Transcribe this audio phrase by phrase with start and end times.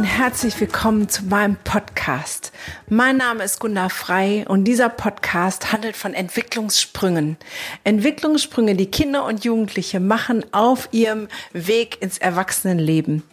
[0.00, 2.52] Und herzlich willkommen zu meinem Podcast.
[2.88, 7.36] Mein Name ist Gunda Frei und dieser Podcast handelt von Entwicklungssprüngen.
[7.84, 13.24] Entwicklungssprünge, die Kinder und Jugendliche machen auf ihrem Weg ins Erwachsenenleben.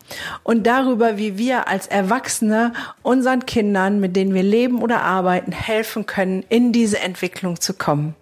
[0.44, 6.06] Und darüber, wie wir als Erwachsene unseren Kindern, mit denen wir leben oder arbeiten, helfen
[6.06, 8.14] können, in diese Entwicklung zu kommen.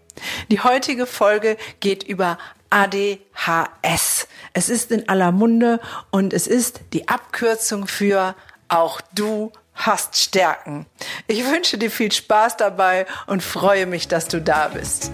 [0.52, 2.38] Die heutige Folge geht über
[2.70, 4.28] ADHS.
[4.54, 5.80] Es ist in aller Munde
[6.12, 8.36] und es ist die Abkürzung für
[8.68, 10.86] auch du hast Stärken.
[11.28, 15.12] Ich wünsche dir viel Spaß dabei und freue mich, dass du da bist.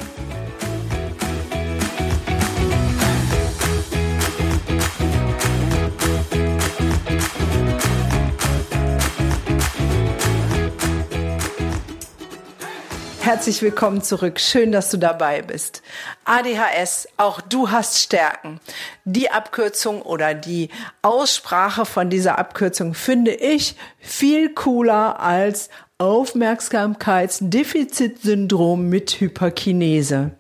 [13.21, 14.39] Herzlich willkommen zurück.
[14.39, 15.83] Schön, dass du dabei bist.
[16.25, 18.59] ADHS, auch du hast Stärken.
[19.05, 20.69] Die Abkürzung oder die
[21.03, 30.31] Aussprache von dieser Abkürzung finde ich viel cooler als Aufmerksamkeitsdefizitsyndrom mit Hyperkinese.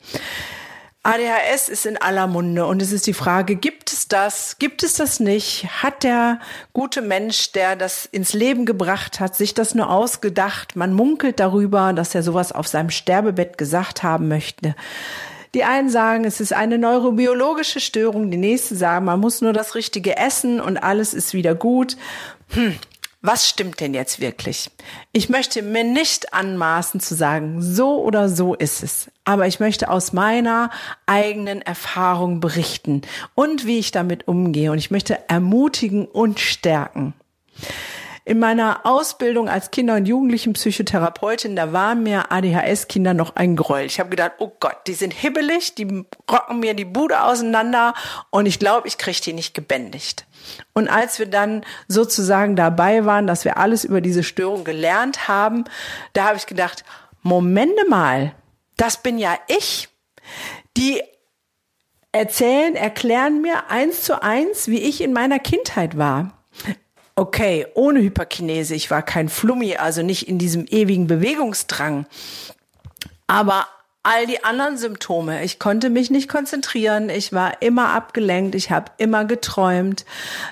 [1.03, 4.93] ADHS ist in aller Munde und es ist die Frage, gibt es das, gibt es
[4.93, 5.65] das nicht?
[5.81, 6.39] Hat der
[6.73, 10.75] gute Mensch, der das ins Leben gebracht hat, sich das nur ausgedacht?
[10.75, 14.75] Man munkelt darüber, dass er sowas auf seinem Sterbebett gesagt haben möchte.
[15.55, 19.73] Die einen sagen, es ist eine neurobiologische Störung, die nächsten sagen, man muss nur das
[19.73, 21.97] Richtige essen und alles ist wieder gut.
[22.49, 22.77] Hm,
[23.21, 24.71] was stimmt denn jetzt wirklich?
[25.11, 29.11] Ich möchte mir nicht anmaßen zu sagen, so oder so ist es.
[29.25, 30.71] Aber ich möchte aus meiner
[31.05, 33.03] eigenen Erfahrung berichten
[33.35, 34.71] und wie ich damit umgehe.
[34.71, 37.13] Und ich möchte ermutigen und stärken.
[38.31, 43.87] In meiner Ausbildung als Kinder- und Jugendlichenpsychotherapeutin, da waren mir ADHS-Kinder noch ein Gräuel.
[43.87, 47.93] Ich habe gedacht, oh Gott, die sind hibbelig, die rocken mir die Bude auseinander
[48.29, 50.27] und ich glaube, ich kriege die nicht gebändigt.
[50.71, 55.65] Und als wir dann sozusagen dabei waren, dass wir alles über diese Störung gelernt haben,
[56.13, 56.85] da habe ich gedacht,
[57.23, 58.33] Momente mal,
[58.77, 59.89] das bin ja ich.
[60.77, 61.03] Die
[62.13, 66.45] erzählen, erklären mir eins zu eins, wie ich in meiner Kindheit war.
[67.15, 72.05] Okay, ohne Hyperkinese, ich war kein Flummi, also nicht in diesem ewigen Bewegungsdrang.
[73.27, 73.67] Aber
[74.03, 75.43] all die anderen Symptome.
[75.43, 80.05] Ich konnte mich nicht konzentrieren, ich war immer abgelenkt, ich habe immer geträumt,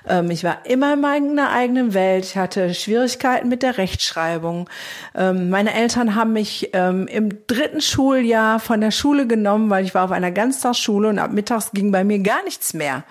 [0.08, 4.70] ähm, ich war immer in meiner eigenen Welt, ich hatte Schwierigkeiten mit der Rechtschreibung.
[5.16, 9.96] Ähm, meine Eltern haben mich ähm, im dritten Schuljahr von der Schule genommen, weil ich
[9.96, 13.04] war auf einer Ganztagsschule und ab mittags ging bei mir gar nichts mehr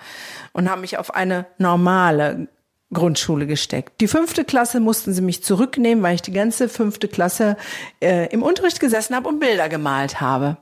[0.53, 2.47] und haben mich auf eine normale
[2.91, 4.01] Grundschule gesteckt.
[4.01, 7.55] Die fünfte Klasse mussten sie mich zurücknehmen, weil ich die ganze fünfte Klasse
[8.01, 10.57] äh, im Unterricht gesessen habe und Bilder gemalt habe.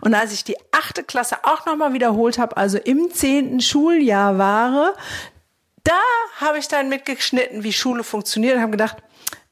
[0.00, 4.94] Und als ich die achte Klasse auch nochmal wiederholt habe, also im zehnten Schuljahr war,
[5.82, 6.00] da
[6.40, 8.96] habe ich dann mitgeschnitten, wie Schule funktioniert und habe gedacht,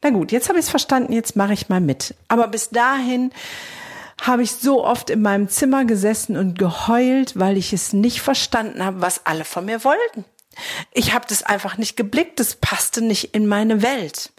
[0.02, 2.14] na gut, jetzt habe ich es verstanden, jetzt mache ich mal mit.
[2.28, 3.32] Aber bis dahin
[4.20, 8.84] habe ich so oft in meinem Zimmer gesessen und geheult, weil ich es nicht verstanden
[8.84, 10.24] habe, was alle von mir wollten.
[10.92, 14.32] Ich habe das einfach nicht geblickt, das passte nicht in meine Welt.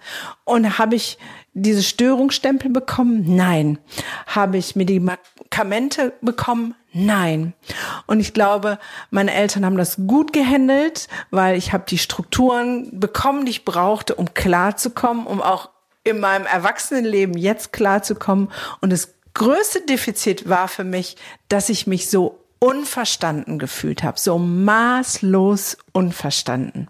[0.43, 1.17] Und habe ich
[1.53, 3.35] diese Störungsstempel bekommen?
[3.35, 3.77] Nein.
[4.27, 6.75] Habe ich Medikamente bekommen?
[6.91, 7.53] Nein.
[8.05, 8.79] Und ich glaube,
[9.09, 14.15] meine Eltern haben das gut gehandelt, weil ich habe die Strukturen bekommen, die ich brauchte,
[14.15, 15.69] um klarzukommen, um auch
[16.03, 18.51] in meinem Erwachsenenleben jetzt klarzukommen.
[18.81, 21.17] Und das größte Defizit war für mich,
[21.49, 26.87] dass ich mich so unverstanden gefühlt habe, so maßlos unverstanden.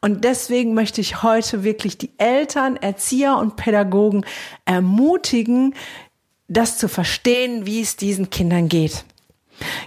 [0.00, 4.24] Und deswegen möchte ich heute wirklich die Eltern, Erzieher und Pädagogen
[4.64, 5.74] ermutigen,
[6.48, 9.04] das zu verstehen, wie es diesen Kindern geht.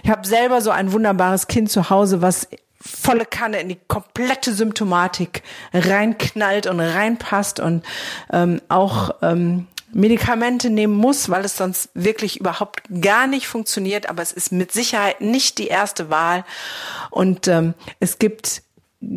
[0.04, 2.46] Ich habe selber so ein wunderbares Kind zu Hause, was
[2.80, 5.42] volle Kanne in die komplette Symptomatik
[5.72, 7.84] reinknallt und reinpasst und
[8.32, 14.08] ähm, auch ähm, Medikamente nehmen muss, weil es sonst wirklich überhaupt gar nicht funktioniert.
[14.08, 16.44] Aber es ist mit Sicherheit nicht die erste Wahl.
[17.10, 18.62] Und ähm, es gibt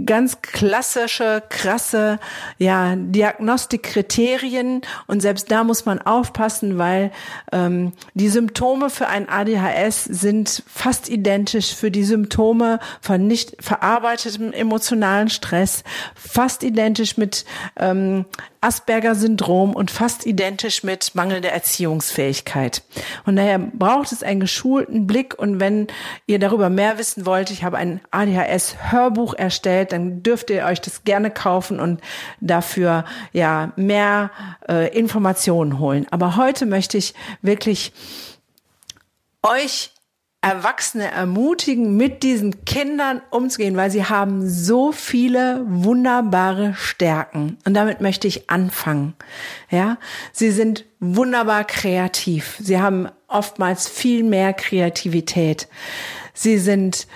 [0.05, 2.19] ganz klassische, krasse,
[2.57, 7.11] ja, Diagnostikkriterien und selbst da muss man aufpassen, weil
[7.51, 14.53] ähm, die Symptome für ein ADHS sind fast identisch für die Symptome von nicht verarbeitetem
[14.53, 15.83] emotionalen Stress,
[16.15, 17.45] fast identisch mit
[17.77, 18.25] ähm,
[18.65, 22.81] Asperger-Syndrom und fast identisch mit mangelnder Erziehungsfähigkeit.
[23.25, 25.37] Und daher braucht es einen geschulten Blick.
[25.37, 25.87] Und wenn
[26.25, 31.03] ihr darüber mehr wissen wollt, ich habe ein ADHS-Hörbuch erstellt, dann dürft ihr euch das
[31.03, 31.99] gerne kaufen und
[32.39, 34.31] dafür ja mehr
[34.69, 36.07] äh, Informationen holen.
[36.11, 37.91] Aber heute möchte ich wirklich
[39.43, 39.91] euch
[40.45, 47.57] Erwachsene ermutigen, mit diesen Kindern umzugehen, weil sie haben so viele wunderbare Stärken.
[47.65, 49.15] Und damit möchte ich anfangen.
[49.71, 49.97] Ja,
[50.33, 52.57] sie sind wunderbar kreativ.
[52.59, 55.67] Sie haben oftmals viel mehr Kreativität.
[56.35, 57.07] Sie sind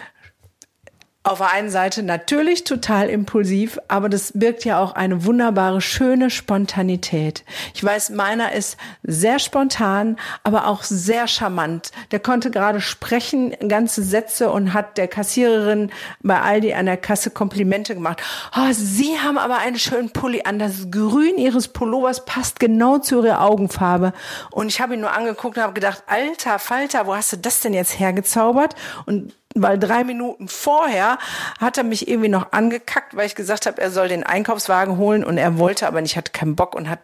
[1.29, 6.31] auf der einen Seite natürlich total impulsiv, aber das birgt ja auch eine wunderbare, schöne
[6.31, 7.43] Spontanität.
[7.75, 11.91] Ich weiß, meiner ist sehr spontan, aber auch sehr charmant.
[12.11, 15.91] Der konnte gerade sprechen, ganze Sätze und hat der Kassiererin
[16.21, 18.23] bei Aldi an der Kasse Komplimente gemacht.
[18.57, 20.57] Oh, Sie haben aber einen schönen Pulli an.
[20.57, 24.13] Das Grün Ihres Pullovers passt genau zu Ihrer Augenfarbe.
[24.49, 27.59] Und ich habe ihn nur angeguckt und habe gedacht, alter Falter, wo hast du das
[27.59, 28.75] denn jetzt hergezaubert?
[29.05, 31.17] Und weil drei Minuten vorher
[31.59, 35.23] hat er mich irgendwie noch angekackt, weil ich gesagt habe, er soll den Einkaufswagen holen
[35.23, 36.99] und er wollte aber nicht, hatte keinen Bock und hat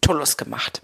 [0.00, 0.82] Tullus gemacht.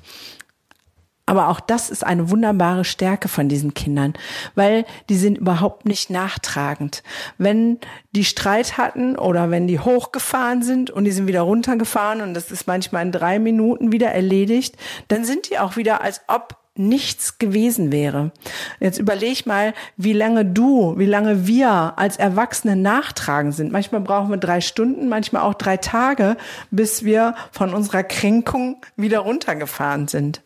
[1.24, 4.14] Aber auch das ist eine wunderbare Stärke von diesen Kindern,
[4.56, 7.04] weil die sind überhaupt nicht nachtragend.
[7.38, 7.78] Wenn
[8.10, 12.50] die Streit hatten oder wenn die hochgefahren sind und die sind wieder runtergefahren und das
[12.50, 14.76] ist manchmal in drei Minuten wieder erledigt,
[15.08, 18.32] dann sind die auch wieder, als ob nichts gewesen wäre.
[18.80, 23.72] Jetzt überleg mal, wie lange du, wie lange wir als Erwachsene nachtragen sind.
[23.72, 26.36] Manchmal brauchen wir drei Stunden, manchmal auch drei Tage,
[26.70, 30.42] bis wir von unserer Kränkung wieder runtergefahren sind.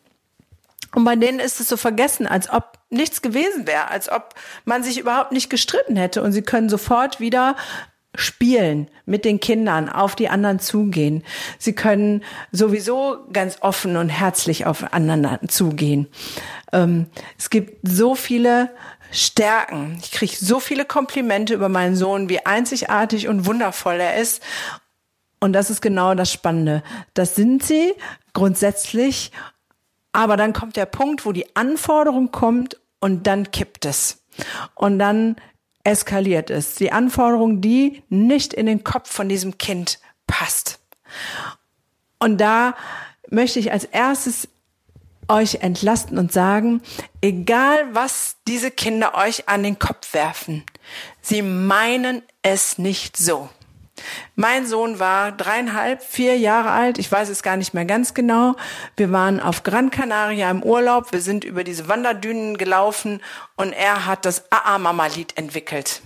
[0.94, 4.34] Und bei denen ist es so vergessen, als ob nichts gewesen wäre, als ob
[4.64, 7.54] man sich überhaupt nicht gestritten hätte und sie können sofort wieder
[8.16, 11.22] spielen mit den Kindern, auf die anderen zugehen.
[11.58, 12.22] Sie können
[12.52, 16.08] sowieso ganz offen und herzlich aufeinander zugehen.
[16.72, 17.06] Ähm,
[17.38, 18.70] es gibt so viele
[19.12, 19.98] Stärken.
[20.02, 24.42] Ich kriege so viele Komplimente über meinen Sohn, wie einzigartig und wundervoll er ist.
[25.40, 26.82] Und das ist genau das Spannende.
[27.14, 27.94] Das sind sie
[28.32, 29.32] grundsätzlich.
[30.12, 34.24] Aber dann kommt der Punkt, wo die Anforderung kommt und dann kippt es.
[34.74, 35.36] Und dann
[35.86, 36.80] eskaliert ist.
[36.80, 40.80] Die Anforderung, die nicht in den Kopf von diesem Kind passt.
[42.18, 42.74] Und da
[43.30, 44.48] möchte ich als erstes
[45.28, 46.82] euch entlasten und sagen,
[47.20, 50.64] egal was diese Kinder euch an den Kopf werfen,
[51.20, 53.48] sie meinen es nicht so.
[54.34, 56.98] Mein Sohn war dreieinhalb, vier Jahre alt.
[56.98, 58.54] Ich weiß es gar nicht mehr ganz genau.
[58.96, 61.12] Wir waren auf Gran Canaria im Urlaub.
[61.12, 63.20] Wir sind über diese Wanderdünen gelaufen
[63.56, 66.02] und er hat das AA-Mama-Lied entwickelt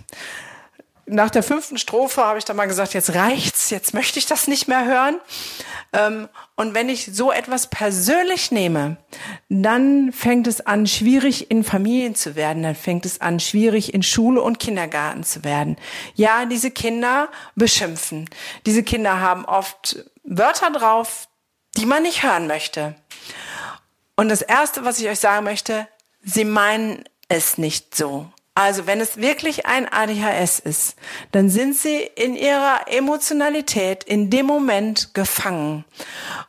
[1.11, 4.47] nach der fünften Strophe habe ich dann mal gesagt, jetzt reicht's, jetzt möchte ich das
[4.47, 5.21] nicht mehr hören.
[5.93, 8.97] Ähm, und wenn ich so etwas persönlich nehme,
[9.49, 14.03] dann fängt es an, schwierig in Familien zu werden, dann fängt es an, schwierig in
[14.03, 15.77] Schule und Kindergarten zu werden.
[16.15, 18.31] Ja, diese Kinder beschimpfen.
[18.67, 21.29] Diese Kinder haben oft Wörter drauf,
[21.77, 22.95] die man nicht hören möchte.
[24.17, 25.89] Und das Erste, was ich euch sagen möchte,
[26.23, 28.31] sie meinen es nicht so.
[28.55, 30.97] Also wenn es wirklich ein ADHS ist,
[31.31, 35.85] dann sind sie in ihrer Emotionalität in dem Moment gefangen.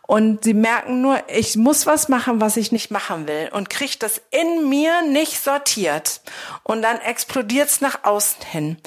[0.07, 3.95] Und sie merken nur, ich muss was machen, was ich nicht machen will und kriege
[3.99, 6.21] das in mir nicht sortiert.
[6.63, 8.77] Und dann explodiert es nach außen hin.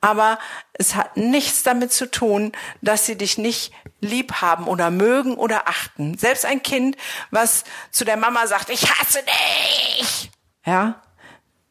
[0.00, 0.38] Aber
[0.72, 5.68] es hat nichts damit zu tun, dass sie dich nicht lieb haben oder mögen oder
[5.68, 6.18] achten.
[6.18, 6.96] Selbst ein Kind,
[7.30, 10.30] was zu der Mama sagt, ich hasse dich,
[10.66, 11.00] ja,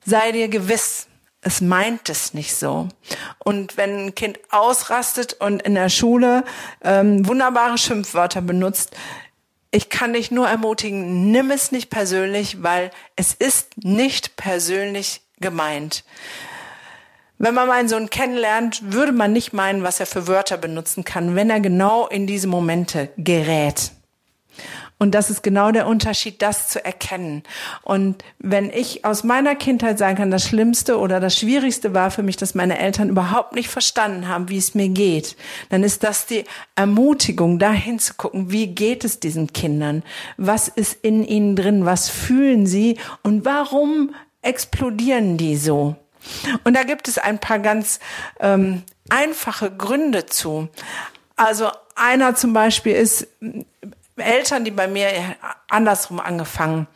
[0.06, 1.08] sei dir gewiss,
[1.42, 2.88] es meint es nicht so.
[3.40, 6.44] Und wenn ein Kind ausrastet und in der Schule
[6.84, 8.96] ähm, wunderbare Schimpfwörter benutzt,
[9.72, 16.04] ich kann dich nur ermutigen, nimm es nicht persönlich, weil es ist nicht persönlich gemeint.
[17.40, 21.36] Wenn man meinen Sohn kennenlernt, würde man nicht meinen, was er für Wörter benutzen kann,
[21.36, 23.92] wenn er genau in diese Momente gerät.
[25.04, 27.44] Und das ist genau der Unterschied, das zu erkennen.
[27.82, 32.24] Und wenn ich aus meiner Kindheit sagen kann, das Schlimmste oder das Schwierigste war für
[32.24, 35.36] mich, dass meine Eltern überhaupt nicht verstanden haben, wie es mir geht,
[35.68, 36.46] dann ist das die
[36.78, 40.04] Ermutigung, dahin zu gucken, wie geht es diesen Kindern?
[40.38, 41.86] Was ist in ihnen drin?
[41.86, 42.98] Was fühlen sie?
[43.24, 45.98] Und warum explodieren die so?
[46.64, 48.00] Und da gibt es ein paar ganz
[48.40, 50.70] ähm, einfache Gründe zu.
[51.36, 53.28] Also einer zum Beispiel ist,
[54.24, 55.10] Eltern, die bei mir
[55.70, 56.88] andersrum angefangen.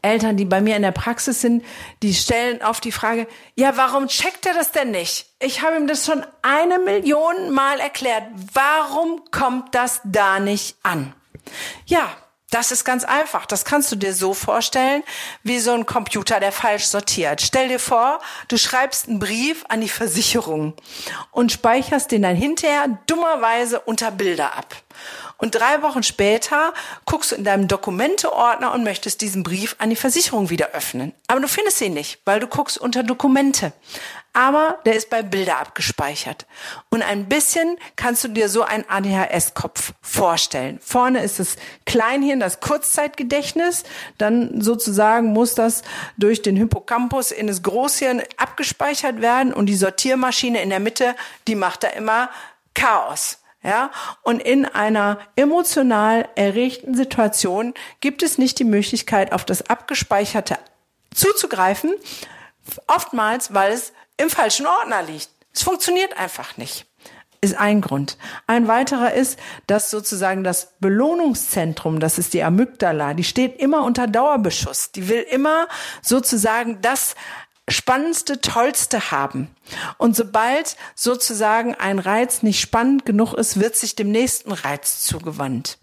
[0.00, 1.64] Eltern, die bei mir in der Praxis sind,
[2.02, 5.26] die stellen oft die Frage, ja, warum checkt er das denn nicht?
[5.38, 8.24] Ich habe ihm das schon eine Million Mal erklärt.
[8.54, 11.12] Warum kommt das da nicht an?
[11.84, 12.08] Ja,
[12.52, 13.46] das ist ganz einfach.
[13.46, 15.02] Das kannst du dir so vorstellen,
[15.42, 17.40] wie so ein Computer, der falsch sortiert.
[17.40, 20.74] Stell dir vor, du schreibst einen Brief an die Versicherung
[21.30, 24.76] und speicherst den dann hinterher dummerweise unter Bilder ab.
[25.38, 26.72] Und drei Wochen später
[27.04, 31.12] guckst du in deinem Dokumenteordner und möchtest diesen Brief an die Versicherung wieder öffnen.
[31.26, 33.72] Aber du findest ihn nicht, weil du guckst unter Dokumente.
[34.34, 36.46] Aber der ist bei Bilder abgespeichert.
[36.88, 40.78] Und ein bisschen kannst du dir so einen ADHS-Kopf vorstellen.
[40.82, 43.84] Vorne ist das Kleinhirn, das Kurzzeitgedächtnis.
[44.16, 45.82] Dann sozusagen muss das
[46.16, 49.52] durch den Hippocampus in das Großhirn abgespeichert werden.
[49.52, 51.14] Und die Sortiermaschine in der Mitte,
[51.46, 52.30] die macht da immer
[52.74, 53.38] Chaos.
[53.64, 60.58] Ja, und in einer emotional erregten Situation gibt es nicht die Möglichkeit, auf das Abgespeicherte
[61.14, 61.94] zuzugreifen.
[62.88, 65.28] Oftmals, weil es im falschen Ordner liegt.
[65.52, 66.86] Es funktioniert einfach nicht.
[67.40, 68.18] Ist ein Grund.
[68.46, 74.06] Ein weiterer ist, dass sozusagen das Belohnungszentrum, das ist die Amygdala, die steht immer unter
[74.06, 74.92] Dauerbeschuss.
[74.92, 75.66] Die will immer
[76.02, 77.16] sozusagen das
[77.68, 79.48] Spannendste, Tollste haben.
[79.96, 85.78] Und sobald sozusagen ein Reiz nicht spannend genug ist, wird sich dem nächsten Reiz zugewandt.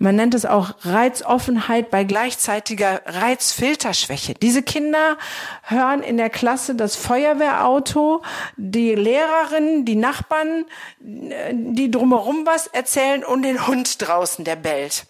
[0.00, 4.34] Man nennt es auch Reizoffenheit bei gleichzeitiger Reizfilterschwäche.
[4.34, 5.18] Diese Kinder
[5.62, 8.22] hören in der Klasse das Feuerwehrauto,
[8.56, 10.66] die Lehrerin, die Nachbarn,
[10.98, 15.06] die drumherum was erzählen und den Hund draußen, der bellt.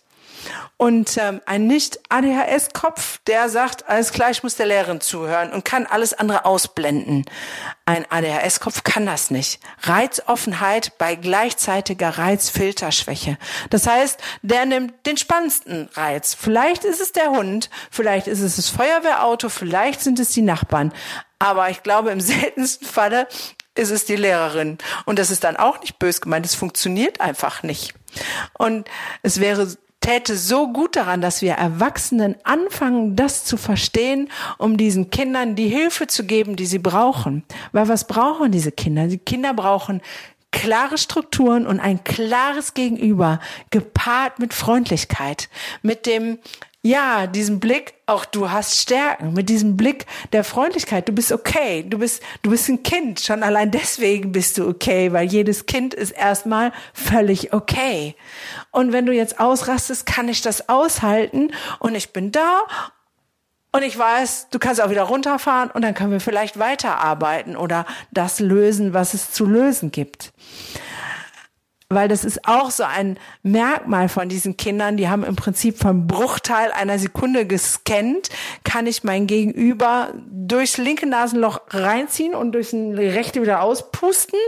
[0.77, 5.87] Und ähm, ein Nicht-ADHS-Kopf, der sagt, alles klar, ich muss der Lehrerin zuhören und kann
[5.87, 7.27] alles andere ausblenden.
[7.85, 9.61] Ein ADHS-Kopf kann das nicht.
[9.83, 13.37] Reizoffenheit bei gleichzeitiger Reizfilterschwäche.
[13.69, 16.35] Das heißt, der nimmt den spannendsten Reiz.
[16.35, 20.93] Vielleicht ist es der Hund, vielleicht ist es das Feuerwehrauto, vielleicht sind es die Nachbarn.
[21.39, 23.29] Aber ich glaube, im seltensten Falle
[23.75, 24.79] ist es die Lehrerin.
[25.05, 26.47] Und das ist dann auch nicht bös gemeint.
[26.47, 27.95] Es funktioniert einfach nicht.
[28.59, 28.89] Und
[29.23, 34.29] es wäre täte so gut daran, dass wir Erwachsenen anfangen, das zu verstehen,
[34.59, 37.45] um diesen Kindern die Hilfe zu geben, die sie brauchen.
[37.73, 39.07] Weil was brauchen diese Kinder?
[39.07, 40.01] Die Kinder brauchen
[40.53, 43.41] klare Strukturen und ein klares Gegenüber,
[43.71, 45.49] gepaart mit Freundlichkeit,
[45.83, 46.39] mit dem
[46.83, 51.85] ja, diesen Blick, auch du hast Stärken, mit diesem Blick der Freundlichkeit, du bist okay,
[51.87, 55.93] du bist, du bist ein Kind, schon allein deswegen bist du okay, weil jedes Kind
[55.93, 58.15] ist erstmal völlig okay.
[58.71, 61.53] Und wenn du jetzt ausrastest, kann ich das aushalten.
[61.81, 62.63] Und ich bin da.
[63.73, 65.71] Und ich weiß, du kannst auch wieder runterfahren.
[65.71, 70.33] Und dann können wir vielleicht weiterarbeiten oder das lösen, was es zu lösen gibt
[71.91, 76.07] weil das ist auch so ein Merkmal von diesen Kindern, die haben im Prinzip vom
[76.07, 78.31] Bruchteil einer Sekunde gescannt,
[78.63, 84.39] kann ich mein Gegenüber durchs linke Nasenloch reinziehen und durchs rechte wieder auspusten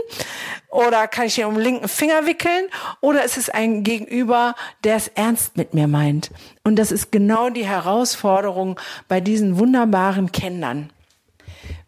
[0.69, 2.65] oder kann ich ihn um den linken Finger wickeln
[3.01, 6.31] oder ist es ein Gegenüber, der es ernst mit mir meint.
[6.63, 10.91] Und das ist genau die Herausforderung bei diesen wunderbaren Kindern.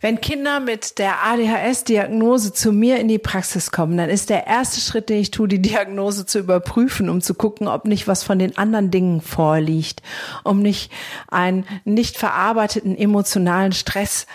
[0.02, 4.80] Wenn Kinder mit der ADHS-Diagnose zu mir in die Praxis kommen, dann ist der erste
[4.80, 8.40] Schritt, den ich tue, die Diagnose zu überprüfen, um zu gucken, ob nicht was von
[8.40, 10.02] den anderen Dingen vorliegt,
[10.44, 10.92] um nicht
[11.28, 14.28] einen nicht verarbeiteten emotionalen Stress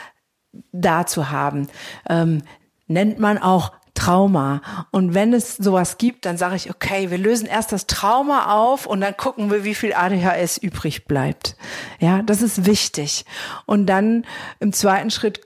[0.72, 1.68] da zu haben.
[2.08, 2.42] Ähm,
[2.86, 4.62] nennt man auch Trauma.
[4.90, 8.86] Und wenn es sowas gibt, dann sage ich, okay, wir lösen erst das Trauma auf
[8.86, 11.56] und dann gucken wir, wie viel ADHS übrig bleibt.
[11.98, 13.26] Ja, das ist wichtig.
[13.66, 14.24] Und dann
[14.58, 15.40] im zweiten Schritt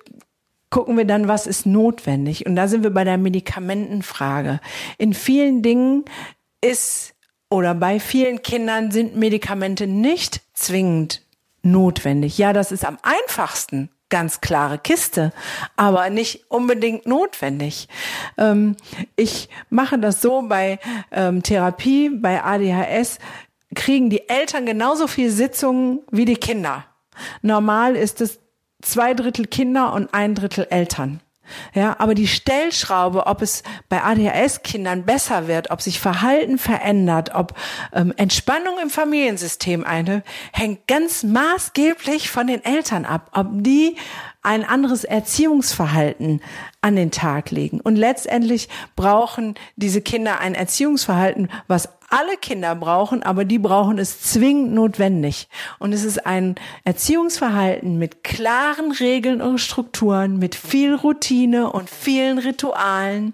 [0.71, 2.47] gucken wir dann, was ist notwendig.
[2.47, 4.61] Und da sind wir bei der Medikamentenfrage.
[4.99, 6.05] In vielen Dingen
[6.61, 7.15] ist
[7.51, 11.23] oder bei vielen Kindern sind Medikamente nicht zwingend
[11.63, 12.39] notwendig.
[12.39, 15.33] Ja, das ist am einfachsten, ganz klare Kiste,
[15.75, 17.89] aber nicht unbedingt notwendig.
[18.39, 18.77] Ähm,
[19.17, 20.79] ich mache das so bei
[21.11, 23.19] ähm, Therapie, bei ADHS
[23.75, 26.85] kriegen die Eltern genauso viel Sitzungen wie die Kinder.
[27.43, 28.39] Normal ist es
[28.83, 31.21] zwei Drittel Kinder und ein Drittel Eltern.
[31.75, 37.55] Ja, aber die Stellschraube, ob es bei ADHS-Kindern besser wird, ob sich Verhalten verändert, ob
[37.93, 40.23] ähm, Entspannung im Familiensystem eine,
[40.53, 43.97] hängt ganz maßgeblich von den Eltern ab, ob die
[44.45, 46.41] ein anderes Erziehungsverhalten
[46.81, 47.81] an den Tag legen.
[47.81, 54.21] Und letztendlich brauchen diese Kinder ein Erziehungsverhalten, was alle Kinder brauchen, aber die brauchen es
[54.21, 55.49] zwingend notwendig.
[55.79, 62.39] Und es ist ein Erziehungsverhalten mit klaren Regeln und Strukturen, mit viel Routine und vielen
[62.39, 63.33] Ritualen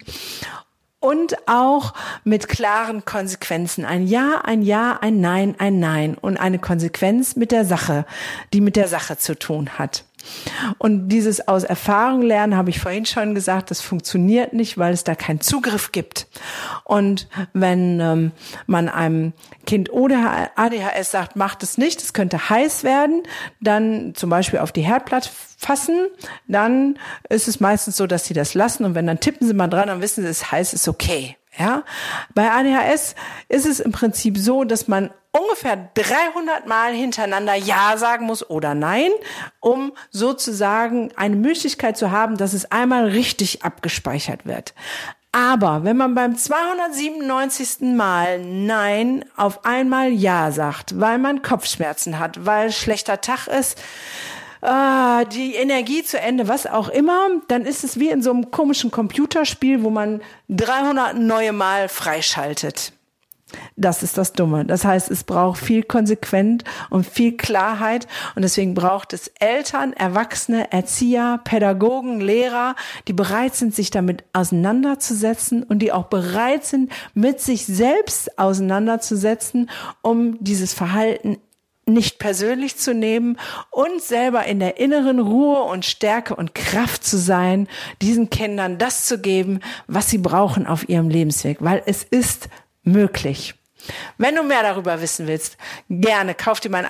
[1.01, 3.85] und auch mit klaren Konsequenzen.
[3.85, 8.07] Ein Ja, ein Ja, ein Nein, ein Nein und eine Konsequenz mit der Sache,
[8.53, 10.05] die mit der Sache zu tun hat.
[10.79, 15.05] Und dieses aus Erfahrung lernen, habe ich vorhin schon gesagt, das funktioniert nicht, weil es
[15.05, 16.27] da keinen Zugriff gibt.
[16.85, 18.33] Und wenn ähm,
[18.67, 19.33] man einem
[19.67, 23.23] Kind oder ADHS sagt, macht es nicht, es könnte heiß werden,
[23.61, 26.07] dann zum Beispiel auf die Herdplatte fassen,
[26.49, 26.99] dann
[27.29, 28.85] ist es meistens so, dass sie das lassen.
[28.85, 31.37] Und wenn dann tippen sie mal dran, dann wissen sie, es ist heiß, ist okay.
[31.59, 31.83] Ja,
[32.35, 33.17] bei ADHS
[33.49, 38.75] ist es im Prinzip so, dass man ungefähr 300 Mal hintereinander Ja sagen muss oder
[38.75, 39.11] Nein,
[39.61, 44.75] um sozusagen eine Möglichkeit zu haben, dass es einmal richtig abgespeichert wird.
[45.33, 47.95] Aber wenn man beim 297.
[47.95, 53.81] Mal Nein auf einmal Ja sagt, weil man Kopfschmerzen hat, weil schlechter Tag ist,
[54.63, 58.51] äh, die Energie zu Ende, was auch immer, dann ist es wie in so einem
[58.51, 62.93] komischen Computerspiel, wo man 300 neue Mal freischaltet.
[63.77, 64.65] Das ist das Dumme.
[64.65, 70.73] Das heißt, es braucht viel konsequent und viel Klarheit und deswegen braucht es Eltern, Erwachsene,
[70.73, 72.77] Erzieher, Pädagogen, Lehrer,
[73.09, 79.71] die bereit sind, sich damit auseinanderzusetzen und die auch bereit sind, mit sich selbst auseinanderzusetzen,
[80.03, 81.39] um dieses Verhalten
[81.87, 83.37] nicht persönlich zu nehmen
[83.71, 87.69] und selber in der inneren Ruhe und Stärke und Kraft zu sein,
[88.01, 92.49] diesen Kindern das zu geben, was sie brauchen auf ihrem Lebensweg, weil es ist
[92.83, 93.55] möglich.
[94.19, 95.57] Wenn du mehr darüber wissen willst,
[95.89, 96.87] gerne kauf dir mein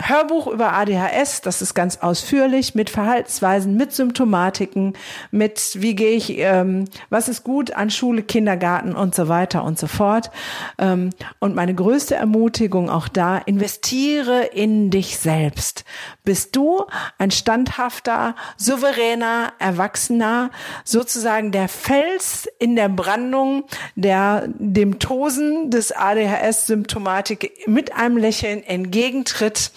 [0.00, 1.40] Hörbuch über ADHS.
[1.42, 4.94] Das ist ganz ausführlich mit Verhaltensweisen, mit Symptomatiken,
[5.30, 9.78] mit wie gehe ich, ähm, was ist gut an Schule, Kindergarten und so weiter und
[9.78, 10.30] so fort.
[10.78, 15.84] Ähm, und meine größte Ermutigung auch da, investiere in dich selbst.
[16.24, 16.86] Bist du
[17.18, 20.50] ein standhafter, souveräner, erwachsener,
[20.84, 28.62] sozusagen der Fels in der Brandung, der dem Tosen des ADHS ADHS-Symptomatik mit einem Lächeln
[28.62, 29.72] entgegentritt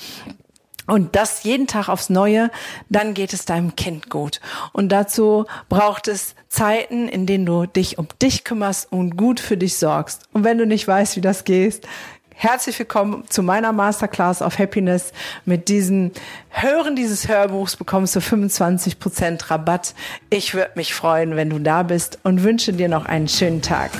[0.86, 2.52] und das jeden Tag aufs Neue,
[2.90, 4.42] dann geht es deinem Kind gut.
[4.74, 9.56] Und dazu braucht es Zeiten, in denen du dich um dich kümmerst und gut für
[9.56, 10.24] dich sorgst.
[10.34, 11.88] Und wenn du nicht weißt, wie das geht,
[12.36, 15.14] herzlich willkommen zu meiner Masterclass of Happiness.
[15.46, 16.12] Mit diesem
[16.50, 19.96] Hören dieses Hörbuchs bekommst du 25% Rabatt.
[20.30, 23.92] Ich würde mich freuen, wenn du da bist und wünsche dir noch einen schönen Tag.